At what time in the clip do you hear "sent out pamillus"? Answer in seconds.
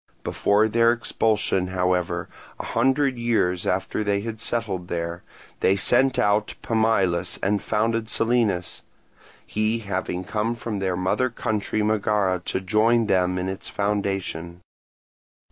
5.75-7.37